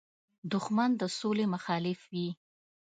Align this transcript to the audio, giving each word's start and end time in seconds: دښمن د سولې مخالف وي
دښمن 0.51 0.89
د 1.01 1.03
سولې 1.19 1.45
مخالف 1.53 1.99
وي 2.11 2.29